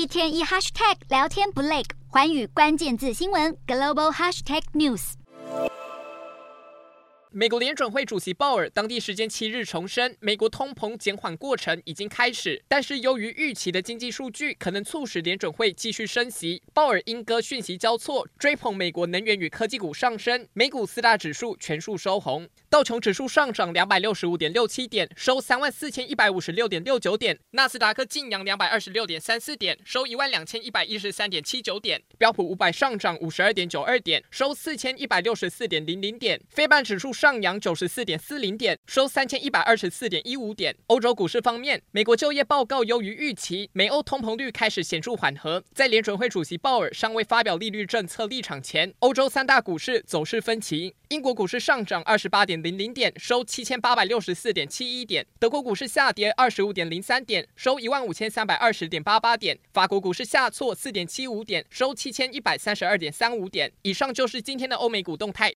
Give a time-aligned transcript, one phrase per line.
[0.00, 5.12] 一天一 hashtag 聊天不累，寰宇关键字新闻 global hashtag news。
[7.30, 37.12] 美国联准会主席鲍尔当地时间七日重申，美国通膨减缓过程已经开始，但是由于预期的经济数据可能促使联准会继续升息，鲍尔莺歌讯息交错，追捧美国能源与科技股上升，美股四大指数全数收红，道琼指数上涨两百六十五点六七点，收三万四千一百五十六点六九点，纳斯达克劲扬两百二十六点三四点，收一万两千一百一十三点七九点，标普五百上涨五十二点九二点，收四千一百六十四点零零点，费半指数。
[37.12, 40.76] 上扬九十四点四零点，收三千一百二十四点一五点。
[40.86, 45.64] 欧洲股市方面，美国就业报告优于预期，美欧通膨率开始显著缓和。
[45.74, 50.94] 在联准会主席鲍尔尚未发表利率政策立场前，欧洲三大股市走势分歧。
[51.10, 63.72] 英国股市上涨二十八点零零点，收七千八百六十四点七一点；德国股市下跌二十五点零三点，收一万五千三百二十点八八点；法国股市下挫四点七五点，收七千一百三十二点三五点。
[63.82, 65.48] 以上就是今天的欧美股动态。